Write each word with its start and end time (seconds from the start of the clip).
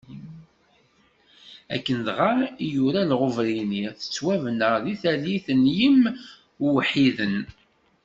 Akken 1.75 1.97
dɣa 2.07 2.31
i 2.63 2.67
yura 2.73 3.01
Lɣubrini, 3.11 3.85
tettwabna 3.99 4.69
deg 4.85 4.95
tallit 5.01 5.47
n 5.59 5.61
yimweḥḥiden. 5.77 7.37